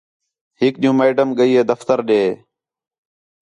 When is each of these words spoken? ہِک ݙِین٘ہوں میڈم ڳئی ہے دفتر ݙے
ہِک 0.59 0.75
ݙِین٘ہوں 0.81 0.97
میڈم 0.99 1.29
ڳئی 1.37 1.51
ہے 1.57 1.63
دفتر 1.71 1.99
ݙے 2.07 2.21